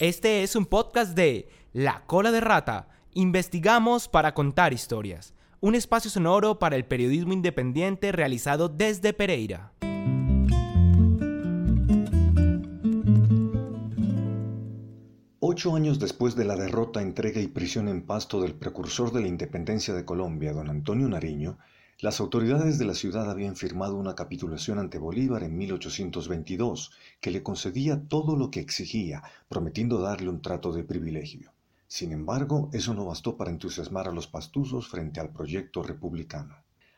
[0.00, 2.88] Este es un podcast de La Cola de Rata.
[3.12, 5.34] Investigamos para contar historias.
[5.60, 9.74] Un espacio sonoro para el periodismo independiente realizado desde Pereira.
[15.38, 19.28] Ocho años después de la derrota, entrega y prisión en Pasto del precursor de la
[19.28, 21.58] independencia de Colombia, don Antonio Nariño,
[22.02, 27.42] las autoridades de la ciudad habían firmado una capitulación ante Bolívar en 1822 que le
[27.42, 31.52] concedía todo lo que exigía, prometiendo darle un trato de privilegio.
[31.88, 36.56] Sin embargo, eso no bastó para entusiasmar a los pastuzos frente al proyecto republicano.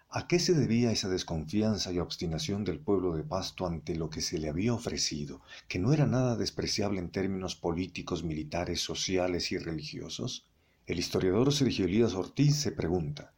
[0.08, 4.20] ¿A qué se debía esa desconfianza y obstinación del pueblo de Pasto ante lo que
[4.20, 9.58] se le había ofrecido, que no era nada despreciable en términos políticos, militares, sociales y
[9.58, 10.46] religiosos?
[10.86, 13.32] El historiador Sergio Elías Ortiz se pregunta,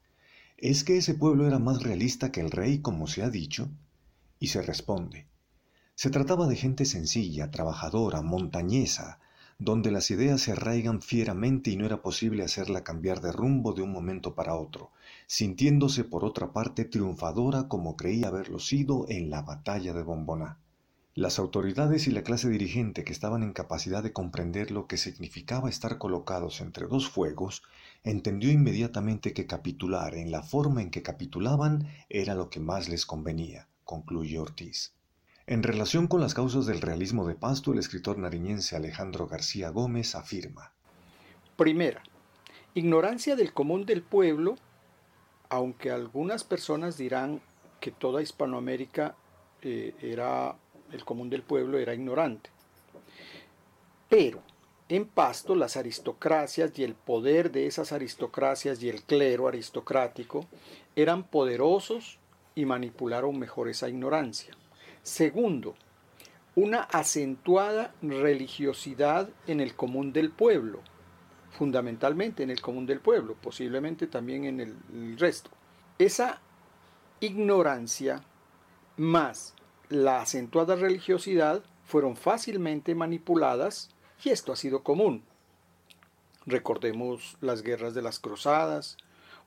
[0.56, 3.68] ¿Es que ese pueblo era más realista que el rey, como se ha dicho?
[4.38, 5.26] Y se responde,
[5.96, 9.20] se trataba de gente sencilla, trabajadora, montañesa,
[9.58, 13.82] donde las ideas se arraigan fieramente y no era posible hacerla cambiar de rumbo de
[13.82, 14.90] un momento para otro,
[15.26, 20.58] sintiéndose por otra parte triunfadora como creía haberlo sido en la batalla de Bomboná.
[21.16, 25.68] Las autoridades y la clase dirigente que estaban en capacidad de comprender lo que significaba
[25.68, 27.62] estar colocados entre dos fuegos,
[28.02, 33.06] entendió inmediatamente que capitular en la forma en que capitulaban era lo que más les
[33.06, 34.92] convenía, concluye Ortiz.
[35.46, 40.16] En relación con las causas del realismo de Pasto, el escritor nariñense Alejandro García Gómez
[40.16, 40.72] afirma.
[41.56, 42.02] Primera,
[42.74, 44.56] ignorancia del común del pueblo,
[45.48, 47.40] aunque algunas personas dirán
[47.78, 49.14] que toda Hispanoamérica
[49.62, 50.56] eh, era
[50.92, 52.50] el común del pueblo era ignorante.
[54.08, 54.42] Pero
[54.88, 60.46] en Pasto las aristocracias y el poder de esas aristocracias y el clero aristocrático
[60.94, 62.18] eran poderosos
[62.54, 64.56] y manipularon mejor esa ignorancia.
[65.02, 65.74] Segundo,
[66.54, 70.80] una acentuada religiosidad en el común del pueblo,
[71.50, 75.50] fundamentalmente en el común del pueblo, posiblemente también en el, resto.
[75.98, 76.40] Esa
[77.20, 78.22] ignorancia
[78.96, 79.54] más
[79.88, 83.90] la acentuada religiosidad fueron fácilmente manipuladas
[84.22, 85.24] y esto ha sido común.
[86.46, 88.96] Recordemos las guerras de las cruzadas,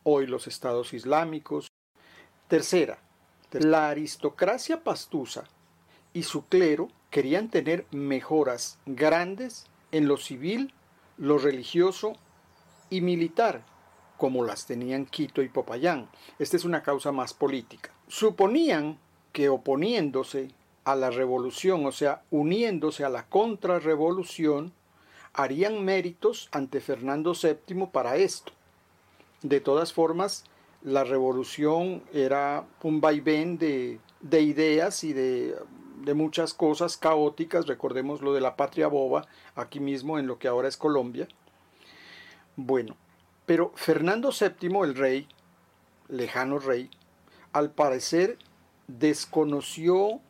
[0.04, 1.68] hoy los estados islámicos.
[2.48, 3.00] Tercera,
[3.52, 5.44] la aristocracia pastusa
[6.14, 10.74] y su clero querían tener mejoras grandes en lo civil,
[11.18, 12.14] lo religioso
[12.90, 13.64] y militar,
[14.18, 16.10] como las tenían Quito y Popayán.
[16.40, 17.92] Esta es una causa más política.
[18.08, 19.00] Suponían
[19.38, 20.50] que oponiéndose
[20.84, 24.74] a la revolución, o sea, uniéndose a la contrarrevolución,
[25.32, 28.52] harían méritos ante Fernando VII para esto.
[29.44, 30.44] De todas formas,
[30.82, 35.56] la revolución era un vaivén de, de ideas y de,
[36.04, 40.48] de, muchas cosas caóticas, recordemos lo de la patria boba, aquí mismo en lo que
[40.48, 41.28] ahora es Colombia.
[42.56, 42.98] Bueno,
[43.46, 45.28] pero Fernando VII, el rey,
[46.08, 46.90] lejano rey,
[47.54, 48.40] al parecer
[48.88, 50.22] desconoció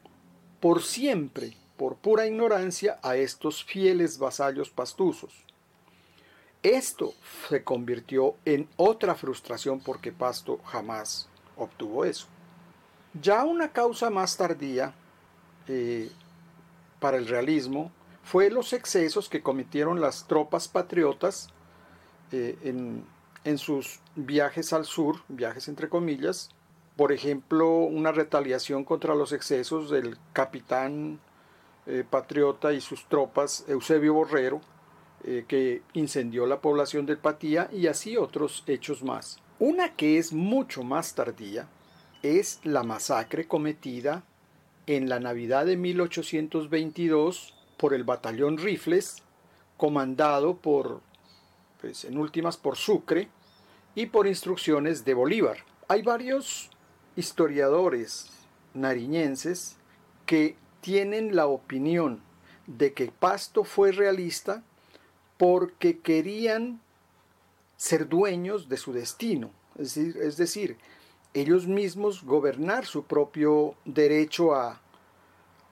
[0.59, 5.33] por siempre, por pura ignorancia, a estos fieles vasallos pastuzos.
[6.63, 7.13] Esto
[7.49, 12.27] se convirtió en otra frustración porque Pasto jamás obtuvo eso.
[13.21, 14.93] Ya una causa más tardía
[15.67, 16.11] eh,
[16.99, 17.91] para el realismo
[18.23, 21.49] fue los excesos que cometieron las tropas patriotas
[22.31, 23.05] eh, en,
[23.43, 26.49] en sus viajes al sur, viajes entre comillas,
[26.97, 31.19] por ejemplo, una retaliación contra los excesos del capitán
[31.85, 34.59] eh, patriota y sus tropas, Eusebio Borrero,
[35.23, 39.39] eh, que incendió la población del Patía y así otros hechos más.
[39.59, 41.67] Una que es mucho más tardía
[42.23, 44.23] es la masacre cometida
[44.87, 49.23] en la Navidad de 1822 por el batallón Rifles,
[49.77, 51.01] comandado por,
[51.79, 53.29] pues en últimas por Sucre
[53.93, 55.57] y por instrucciones de Bolívar.
[55.87, 56.71] Hay varios
[57.17, 58.29] historiadores
[58.73, 59.75] nariñenses
[60.25, 62.21] que tienen la opinión
[62.67, 64.63] de que Pasto fue realista
[65.37, 66.79] porque querían
[67.75, 70.77] ser dueños de su destino, es decir,
[71.33, 74.81] ellos mismos gobernar su propio derecho a,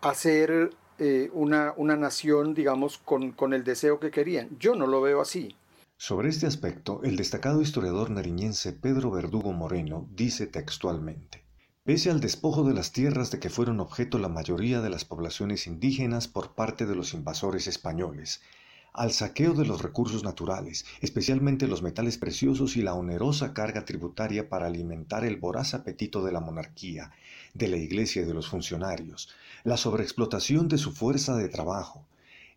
[0.01, 0.69] hacer
[0.99, 4.55] eh, una, una, nación, digamos, con, con el deseo que querían.
[4.59, 5.55] Yo no lo veo así.
[5.97, 11.45] Sobre este aspecto, el destacado historiador nariñense Pedro Verdugo Moreno dice textualmente,
[11.85, 15.67] Pese al despojo de las tierras de que fueron objeto la mayoría de las poblaciones
[15.67, 18.41] indígenas por parte de los invasores españoles,
[18.91, 24.49] al saqueo de los recursos naturales, especialmente los metales preciosos y la onerosa carga tributaria
[24.49, 27.11] para alimentar el voraz apetito de la monarquía,
[27.53, 29.29] de la iglesia y de los funcionarios,
[29.63, 32.05] la sobreexplotación de su fuerza de trabajo,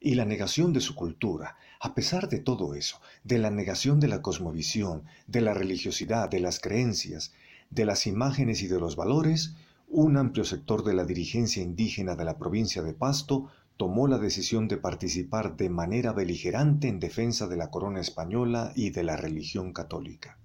[0.00, 4.08] y la negación de su cultura, a pesar de todo eso, de la negación de
[4.08, 7.32] la cosmovisión, de la religiosidad, de las creencias,
[7.70, 9.54] de las imágenes y de los valores,
[9.88, 14.68] un amplio sector de la dirigencia indígena de la provincia de Pasto tomó la decisión
[14.68, 19.72] de participar de manera beligerante en defensa de la corona española y de la religión
[19.72, 20.38] católica.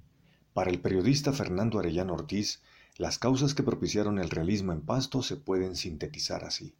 [0.53, 2.61] Para el periodista Fernando Arellano Ortiz,
[2.97, 6.75] las causas que propiciaron el realismo en Pasto se pueden sintetizar así.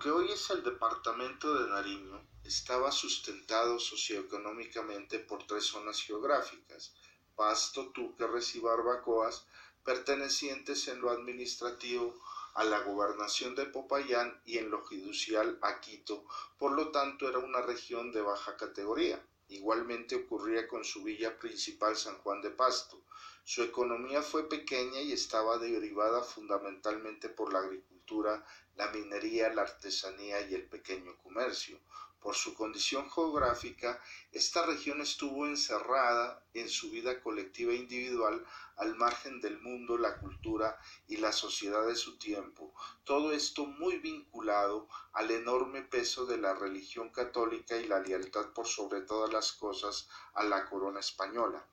[0.00, 6.94] Que hoy es el departamento de Nariño estaba sustentado socioeconómicamente por tres zonas geográficas,
[7.36, 9.44] Pasto, Túquerres y Barbacoas,
[9.84, 12.18] pertenecientes en lo administrativo
[12.54, 16.24] a la gobernación de Popayán y en lo judicial a Quito,
[16.56, 19.22] por lo tanto era una región de baja categoría.
[19.48, 23.02] Igualmente ocurría con su villa principal San Juan de Pasto.
[23.44, 28.46] Su economía fue pequeña y estaba derivada fundamentalmente por la agricultura,
[28.80, 31.78] la minería, la artesanía y el pequeño comercio.
[32.18, 38.42] Por su condición geográfica, esta región estuvo encerrada en su vida colectiva e individual
[38.76, 42.72] al margen del mundo, la cultura y la sociedad de su tiempo,
[43.04, 48.66] todo esto muy vinculado al enorme peso de la religión católica y la lealtad por
[48.66, 51.66] sobre todas las cosas a la corona española.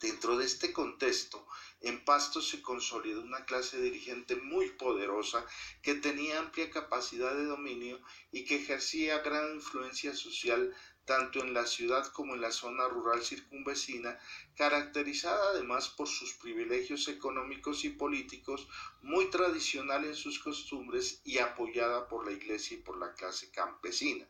[0.00, 1.46] Dentro de este contexto,
[1.80, 5.44] en Pasto se consolidó una clase dirigente muy poderosa
[5.82, 8.00] que tenía amplia capacidad de dominio
[8.32, 10.74] y que ejercía gran influencia social
[11.08, 14.18] tanto en la ciudad como en la zona rural circunvecina,
[14.54, 18.68] caracterizada además por sus privilegios económicos y políticos,
[19.00, 24.26] muy tradicional en sus costumbres y apoyada por la Iglesia y por la clase campesina.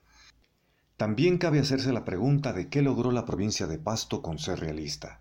[0.97, 5.21] También cabe hacerse la pregunta de qué logró la provincia de Pasto con ser realista.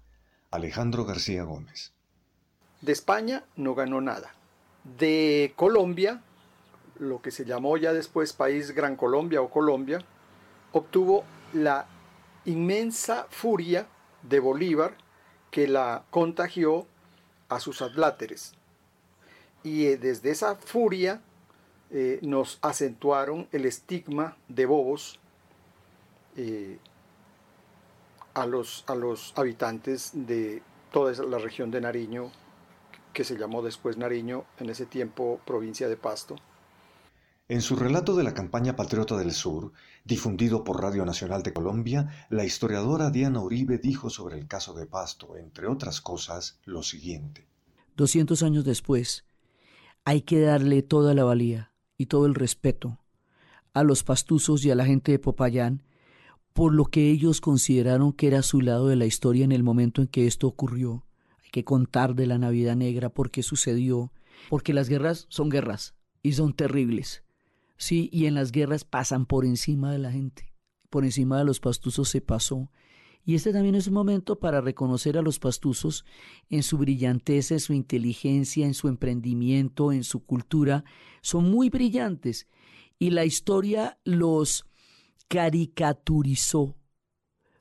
[0.51, 1.96] Alejandro García Gómez.
[2.81, 4.33] De España no ganó nada.
[4.83, 6.21] De Colombia,
[6.99, 9.99] lo que se llamó ya después País Gran Colombia o Colombia,
[10.71, 11.87] obtuvo la
[12.45, 13.87] inmensa furia
[14.23, 14.95] de Bolívar
[15.51, 16.85] que la contagió
[17.49, 18.53] a sus adláteres.
[19.63, 21.21] Y eh, desde esa furia
[21.89, 25.19] eh, nos acentuaron el estigma de bobos
[26.35, 26.77] eh,
[28.33, 32.31] a los, a los habitantes de toda la región de Nariño,
[33.17, 36.35] que se llamó después Nariño, en ese tiempo provincia de Pasto.
[37.49, 39.71] En su relato de la campaña Patriota del Sur,
[40.05, 44.85] difundido por Radio Nacional de Colombia, la historiadora Diana Uribe dijo sobre el caso de
[44.85, 47.47] Pasto, entre otras cosas, lo siguiente.
[47.95, 49.25] 200 años después,
[50.05, 52.99] hay que darle toda la valía y todo el respeto
[53.73, 55.81] a los pastuzos y a la gente de Popayán
[56.53, 60.03] por lo que ellos consideraron que era su lado de la historia en el momento
[60.03, 61.06] en que esto ocurrió.
[61.51, 64.11] Que contar de la Navidad Negra, por qué sucedió,
[64.49, 67.23] porque las guerras son guerras y son terribles.
[67.77, 70.53] Sí, y en las guerras pasan por encima de la gente,
[70.89, 72.71] por encima de los pastuzos se pasó.
[73.23, 76.05] Y este también es un momento para reconocer a los pastuzos
[76.49, 80.85] en su brillanteza, en su inteligencia, en su emprendimiento, en su cultura.
[81.21, 82.47] Son muy brillantes.
[82.99, 84.65] Y la historia los
[85.27, 86.77] caricaturizó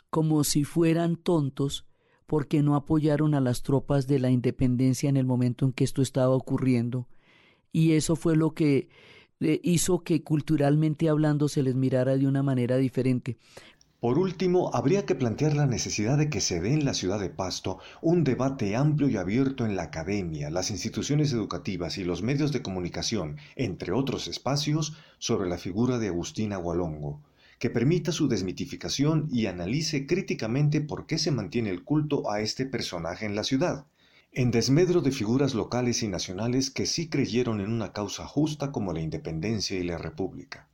[0.08, 1.85] como si fueran tontos
[2.26, 6.02] porque no apoyaron a las tropas de la independencia en el momento en que esto
[6.02, 7.06] estaba ocurriendo.
[7.72, 8.88] Y eso fue lo que
[9.40, 13.36] eh, hizo que culturalmente hablando se les mirara de una manera diferente.
[14.00, 17.30] Por último, habría que plantear la necesidad de que se dé en la ciudad de
[17.30, 22.52] Pasto un debate amplio y abierto en la academia, las instituciones educativas y los medios
[22.52, 27.22] de comunicación, entre otros espacios, sobre la figura de Agustín Agualongo
[27.58, 32.66] que permita su desmitificación y analice críticamente por qué se mantiene el culto a este
[32.66, 33.86] personaje en la ciudad,
[34.32, 38.92] en desmedro de figuras locales y nacionales que sí creyeron en una causa justa como
[38.92, 40.68] la independencia y la república.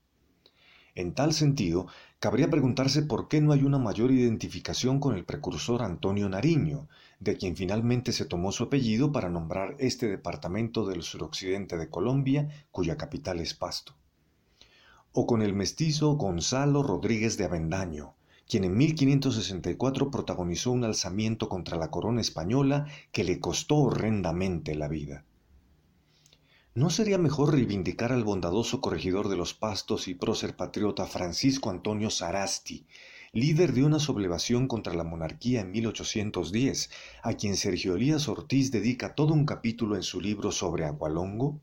[0.96, 1.86] En tal sentido,
[2.18, 6.88] cabría preguntarse por qué no hay una mayor identificación con el precursor Antonio Nariño,
[7.20, 12.48] de quien finalmente se tomó su apellido para nombrar este departamento del suroccidente de Colombia,
[12.72, 13.94] cuya capital es Pasto
[15.12, 18.14] o con el mestizo Gonzalo Rodríguez de Avendaño,
[18.48, 24.88] quien en 1564 protagonizó un alzamiento contra la corona española que le costó horrendamente la
[24.88, 25.24] vida.
[26.74, 32.08] ¿No sería mejor reivindicar al bondadoso corregidor de los pastos y prócer patriota Francisco Antonio
[32.08, 32.86] Sarasti,
[33.32, 36.90] líder de una sublevación contra la monarquía en 1810,
[37.22, 41.60] a quien Sergio Elías Ortiz dedica todo un capítulo en su libro sobre Agualongo?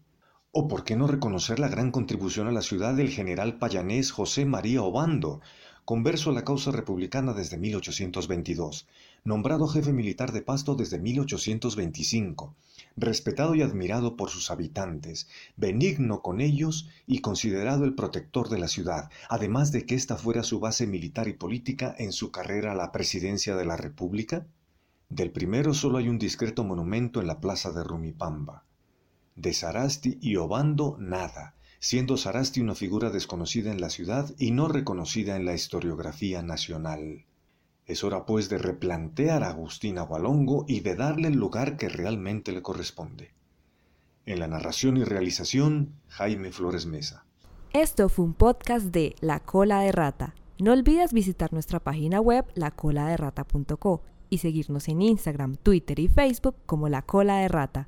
[0.52, 4.46] ¿O por qué no reconocer la gran contribución a la ciudad del general payanés José
[4.46, 5.42] María Obando,
[5.86, 8.88] converso a la causa republicana desde 1822,
[9.24, 12.56] nombrado jefe militar de Pasto desde 1825,
[12.98, 18.70] respetado y admirado por sus habitantes, benigno con ellos y considerado el protector de la
[18.70, 22.76] ciudad, además de que ésta fuera su base militar y política en su carrera a
[22.76, 24.48] la presidencia de la República?
[25.10, 28.64] Del primero solo hay un discreto monumento en la plaza de Rumipamba.
[29.40, 34.68] De Sarasti y Obando nada, siendo Sarasti una figura desconocida en la ciudad y no
[34.68, 37.26] reconocida en la historiografía nacional.
[37.86, 42.52] Es hora pues de replantear a Agustín Agualongo y de darle el lugar que realmente
[42.52, 43.32] le corresponde.
[44.26, 47.26] En la narración y realización, Jaime Flores Mesa.
[47.72, 50.36] Esto fue un podcast de La Cola de Rata.
[50.60, 56.90] No olvides visitar nuestra página web lacoladerrata.co y seguirnos en Instagram, Twitter y Facebook como
[56.90, 57.88] La Cola de Rata.